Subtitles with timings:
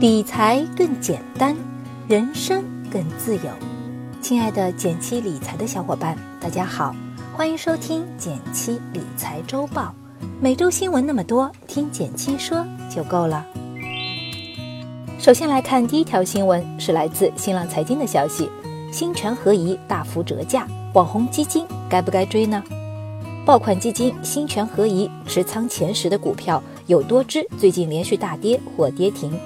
[0.00, 1.54] 理财更简单，
[2.08, 3.42] 人生更自由。
[4.22, 6.96] 亲爱的减七理财的小伙伴，大家好，
[7.36, 9.94] 欢迎收听减七理财周报。
[10.40, 13.44] 每周新闻那么多，听减七说就够了。
[15.18, 18.48] 首先来看第一条新闻，是来自新浪财经的消息：
[18.90, 22.64] 新权合一大幅折价，网红基金该不该追呢？
[23.44, 29.38] 爆款基金新权合一持仓前十的股票有多只最近连续大跌或跌停。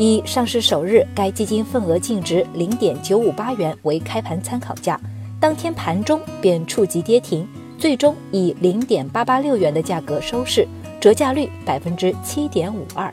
[0.00, 4.98] 以上市首日该基金份额净值零点九五八元为开盘参考价，
[5.38, 10.66] 当天盘中便触及跌停，最终以零点八八六元的价格收市，
[10.98, 13.12] 折价率百分之七点五二。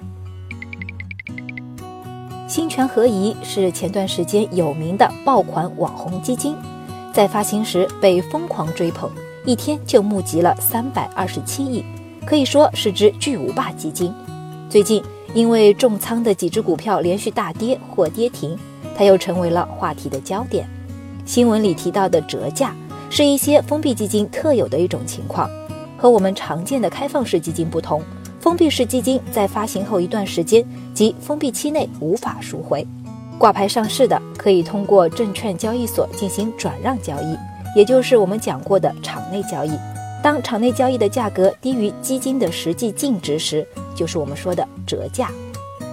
[2.48, 6.56] 新权合宜是前段时间有名的爆款网红基金，
[7.12, 9.12] 在发行时被疯狂追捧，
[9.44, 11.84] 一天就募集了三百二十七亿，
[12.26, 14.10] 可以说是只巨无霸基金。
[14.70, 15.04] 最近。
[15.34, 18.58] 因为重仓的几只股票连续大跌或跌停，
[18.96, 20.68] 它又成为了话题的焦点。
[21.26, 22.76] 新闻里提到的折价，
[23.10, 25.50] 是一些封闭基金特有的一种情况。
[25.98, 28.02] 和我们常见的开放式基金不同，
[28.40, 32.86] 封闭式基金在发行后一段时间及封闭期内无法赎回。
[33.38, 37.36] 挂牌上市的可以通过证券交易所进行转让交易，
[37.76, 39.72] 也就是我们讲过的场内交易。
[40.24, 45.30] 当场内交易的价格低于基金的实际净值时，就是我们说的折价。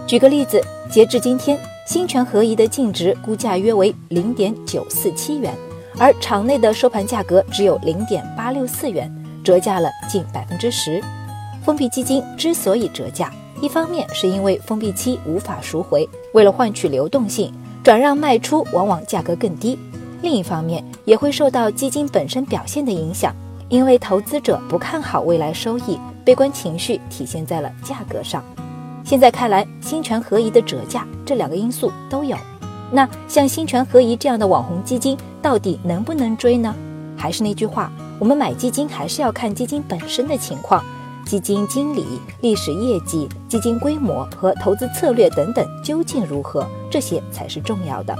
[0.07, 5.53] 举个例子，截至今天，新权合一的净值估价约为零点九四七元，
[5.99, 9.11] 而场内的收盘价格只有零点八六四元，
[9.43, 11.03] 折价了近百分之十。
[11.65, 17.51] 封闭基金之所以折价，一方面是因为封闭期无法赎回，为了换取流动性，
[17.83, 19.79] 转让卖出往往价格更低；
[20.21, 23.35] 另一方面也会受到基金本身表现的影响，
[23.71, 25.99] 因为投资者不看好未来收益。
[26.25, 28.43] 悲观情绪体现在了价格上。
[29.05, 32.37] 现在看来，新权合一的折价这两个因素都有。
[32.91, 36.75] 那像新权合一这样的网红基金，到底能不能追呢？
[37.17, 40.83] 还是那句话，我们买基金还是要看基金本身的情况，
[41.27, 42.07] 基金经理、
[42.41, 48.17] 历史业绩、基金规模和投资策略等等究竟如何，这些才是重要的。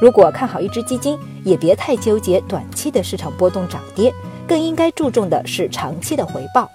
[0.00, 4.12] 如果看好一只基金，也别太纠结短期的市场波动涨跌，
[4.46, 6.70] 更应该注重的是长期的回报。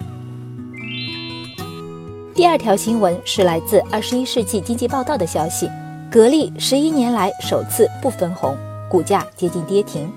[2.37, 5.67] 第二条新闻是来自《二十一世纪经济报道》的消息，
[6.07, 8.55] 格力十一年来首次不分红，
[8.87, 10.07] 股价接近跌停。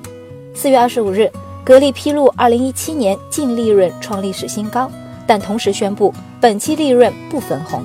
[0.54, 1.32] 四月二十五日，
[1.64, 4.90] 格力披露二零一七年净利润创历史新高，
[5.26, 7.82] 但同时宣布本期利润不分红，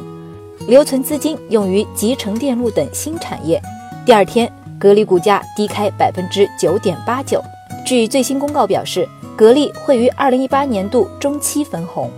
[0.67, 3.61] 留存资金用于集成电路等新产业。
[4.05, 7.41] 第二天，格力股价低开百分之九点八九。
[7.85, 9.07] 据最新公告表示，
[9.37, 12.11] 格力会于二零一八年度中期分红。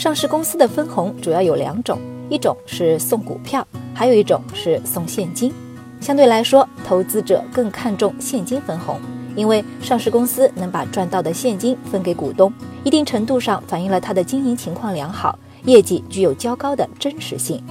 [0.00, 1.98] 上市公司的分红主要有两种，
[2.30, 3.62] 一种是送股票，
[3.92, 5.52] 还有一种是送现金。
[6.00, 8.98] 相对来说，投资者更看重现金分红，
[9.36, 12.50] 因为上市公司能把赚到的现金分给股东，
[12.82, 17.62] 一定程度上反映了它的经营情况良好，业绩具有较高的真实性。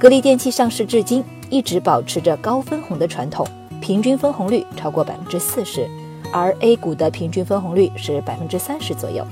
[0.00, 3.46] 格力电器上市至今一直保持着高分红的传统，
[3.78, 5.86] 平均分红率超过百分之四十，
[6.32, 9.22] 而 A 股的平均分红率是百分之三十左右。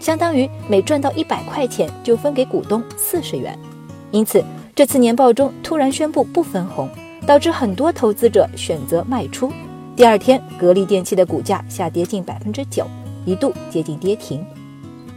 [0.00, 3.58] 相当于每赚到一百块钱就分给股东四十元，
[4.10, 6.88] 因此这次年报中突然宣布不分红，
[7.26, 9.50] 导致很多投资者选择卖出。
[9.96, 12.86] 第二天，格力电器的股价下跌近百分之九，
[13.24, 14.44] 一度接近跌停。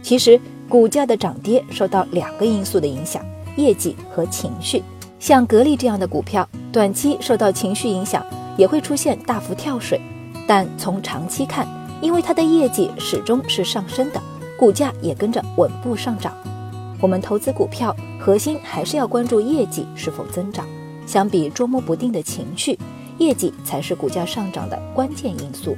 [0.02, 3.22] 其实，股价的涨跌受到两个因素的影响：
[3.56, 4.82] 业绩和情绪。
[5.18, 8.24] 像格力这样的股票，短期受到情绪影响，
[8.56, 9.98] 也会出现大幅跳水；
[10.48, 11.68] 但从长期看，
[12.00, 14.22] 因为它的业绩始终是上升的。
[14.60, 16.36] 股价也跟着稳步上涨。
[17.00, 20.66] 我们投资股票，核心还是要关注业绩是否增长。
[21.06, 22.78] 相比捉摸不定的情绪，
[23.16, 25.74] 业绩才是股价上涨的关键因素。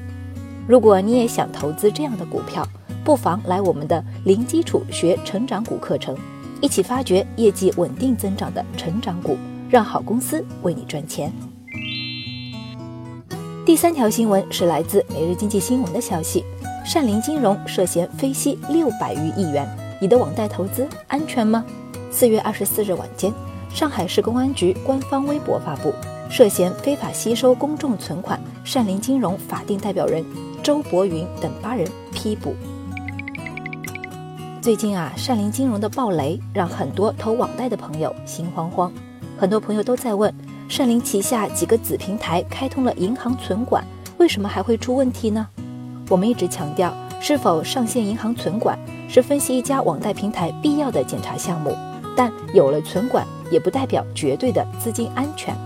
[0.66, 2.66] 如果你也想投资这样的股票，
[3.04, 6.16] 不妨来我们的零基础学成长股课程，
[6.60, 9.38] 一起发掘业绩稳定增长的成长股，
[9.70, 11.32] 让好公司为你赚钱。
[13.64, 16.44] 第三条新闻是来自每日经济新闻的消息。
[16.84, 19.68] 善林金融涉嫌飞吸六百余亿元，
[20.00, 21.64] 你的网贷投资安全吗？
[22.10, 23.32] 四月二十四日晚间，
[23.70, 25.94] 上海市公安局官方微博发布，
[26.28, 30.24] 涉嫌非法吸收公众存款，善林金融法定代表人
[30.60, 32.52] 周博云等八人批捕。
[34.60, 38.92] 最近啊，善林金融的暴雷让很多投网贷的朋友心慌慌，
[39.38, 40.34] 很多朋友都在问，
[40.68, 43.84] 善林旗下几个子平台开通了银行存管，
[44.18, 45.48] 为什么还会出问题呢？
[46.08, 48.78] 我们一直强调，是否上线银行存管
[49.08, 51.76] 是分析一家网贷平台必要的检查项目。
[52.14, 55.56] 但有了存管，也不代表绝对的资金安全。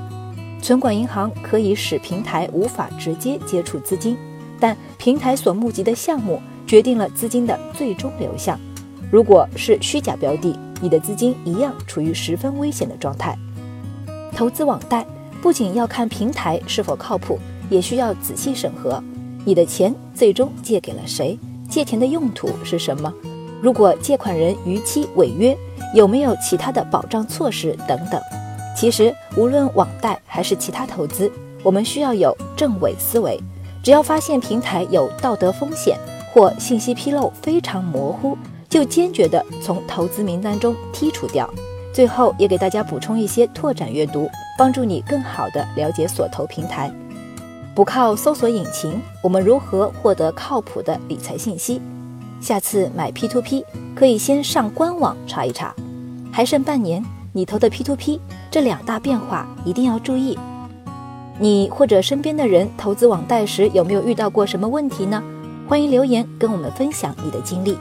[0.63, 4.17] 存管银行可以使平台无法直接接触资金，
[4.61, 8.59] 但平台所募集的项目决定了资金的最终流向。
[9.11, 13.37] 如果是虚假标的，你的资金一样处于十分危险的状态。
[14.33, 15.05] 投资网贷
[15.43, 19.03] 不仅要看平台是否靠谱，也需要仔细审核
[19.47, 21.39] 你的钱最终借给了谁，
[21.71, 23.15] 借钱的用途是什么，
[23.63, 25.57] 如果借款人逾期违约，
[25.95, 28.21] 有没有其他的保障措施等等。
[28.77, 31.31] 其实，无论网贷还是其他投资，
[31.63, 33.41] 我们需要有正伪思维。
[33.85, 35.97] 只要发现平台有道德风险
[36.33, 38.37] 或信息披露非常模糊，
[38.69, 41.49] 就坚决地从投资名单中剔除掉。
[41.93, 44.29] 最后，也给大家补充一些拓展阅读，
[44.59, 46.93] 帮助你更好地了解所投平台。
[47.77, 51.79] 不靠搜索引擎，我们如何获得靠谱的理财信息？
[52.41, 53.63] 下次买 P2P
[53.95, 55.75] 可以先上官网查一查。
[56.33, 58.19] 还剩半年，你投的 P2P
[58.51, 60.39] 这两大变化一定要注意。
[61.39, 65.23] 你或者身边的人投资网贷时有没有遇到过什么问题呢？
[65.69, 67.77] 欢迎留言跟我们分享你的经历。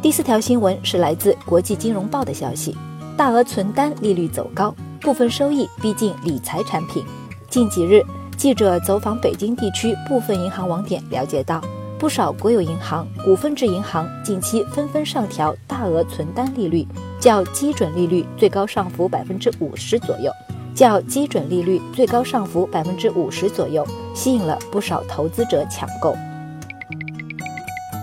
[0.00, 2.76] 第四条新闻是来自国际金融报的消息：
[3.16, 7.04] 大额存单利率走高，部分收益逼近理财产品。
[7.52, 8.02] 近几日，
[8.34, 11.60] 记者走访北京地区部分银行网点，了解到，
[11.98, 16.88] 不少国有银行、股份制银行近期纷纷上调大额存单利率，
[17.20, 20.32] 较基准利率最高上浮百分之五十左右，
[20.74, 26.16] 较基准利率最高上浮百分之五十左右，吸引了不少投资者抢购。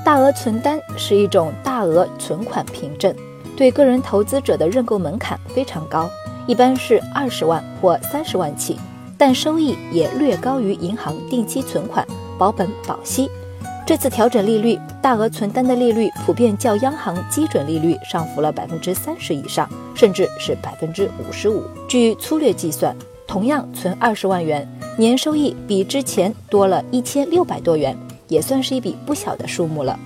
[0.05, 3.11] 大额存单是一种大额存款凭证，
[3.57, 6.07] 对个人投资者的认购门槛非常高，
[6.45, 8.77] 一般是二十万或三十万起，
[9.19, 12.07] 但收益也略高于银行定期存款，
[12.37, 13.29] 保本保息。
[13.85, 21.63] 这次调整利率，大额存单的利率普遍较央行基准利率上浮了百分之三十以上，甚至是百分之五十五。
[21.87, 22.95] 据粗略计算，
[23.27, 24.65] 同样存二十万元，
[24.97, 27.95] 年收益比之前多了一千六百多元。
[28.29, 29.99] 也算是一笔不小的数目了。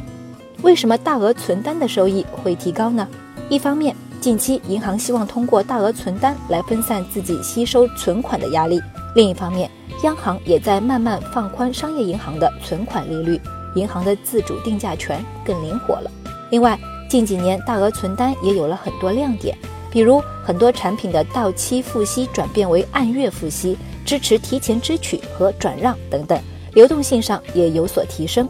[0.62, 3.06] 为什么大额存单的收益会提高呢？
[3.50, 8.80] 一方面，近期银行希望通过大额存单来分散自己吸收存款的压力；
[9.15, 9.69] 另一方面，
[10.04, 13.39] 央行也在慢慢放宽商业银行的存款利率，
[13.75, 16.12] 银行的自主定价权更灵活了。
[16.50, 16.77] 另外，
[17.10, 19.56] 近几年大额存单也有了很多亮点，
[19.92, 26.39] 比如很多产品的到期付息转变为按月付息，支持提前支取和转让等等。
[26.74, 28.50] 流动性上也有所提升。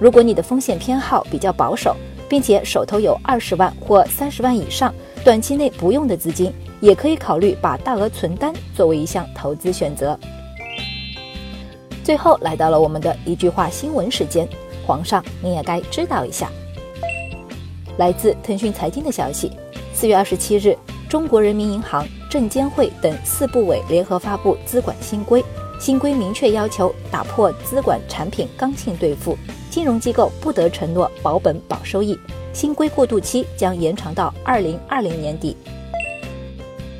[0.00, 1.94] 如果你的风险偏好比较保守，
[2.28, 4.92] 并且手头有二十万或三十万以上
[5.22, 10.18] 短期内不用的资金，也可以考虑把大额存单作为一项投资选择。
[12.02, 14.48] 最后来到了我们的一句话新闻时间，
[14.86, 16.50] 皇上你也该知道一下。
[17.98, 19.52] 来自腾讯财经的消息，
[19.92, 20.76] 四月二十七日，
[21.08, 25.44] 中国人民银行、证监会等四部委联合发布资管新规。
[25.78, 29.36] 新规明确要求打破资管产品刚性兑付，
[29.70, 32.18] 金融机构不得承诺保本保收益。
[32.52, 35.56] 新规过渡期将延长到二零二零年底。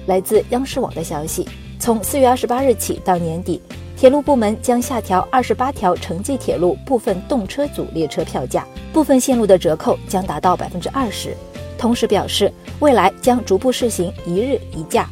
[0.06, 1.48] 来自央视网的消息，
[1.78, 3.60] 从四月二十八日起到年底，
[3.96, 11.36] 铁路部门将下调二十八条城际铁路部分动车组列车票价，部分线路的折扣将达到百分之二十。
[11.78, 15.08] 同时表示，未来将逐步试行一日一价。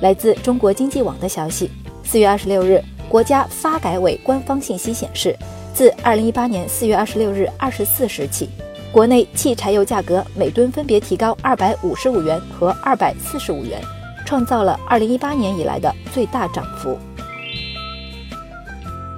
[0.00, 1.70] 来自中国经济网的消息。
[2.02, 5.36] 四月二十六日，国家发改委官方信息显示，
[5.72, 8.48] 自二零一八年四月二十六日二十四时起，
[8.92, 13.80] 国内汽柴油价格每吨分别提高二百五十五元和二百四十五元，
[14.26, 16.98] 创造了二零一八年以来的最大涨幅。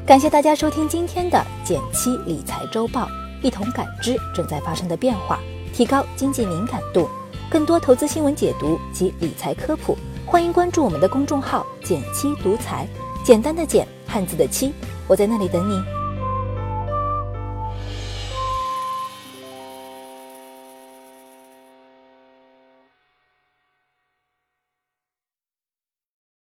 [0.05, 3.09] 感谢大家收听今天的减七理财周报，
[3.41, 5.41] 一同感知正在发生的变化，
[5.73, 7.09] 提高经济敏感度。
[7.49, 9.97] 更多投资新闻解读及理财科普。
[10.27, 12.87] 欢迎关注我们的公众号“简七独裁”，
[13.25, 14.73] 简单的简，汉字的七，
[15.07, 16.02] 我在那里等你。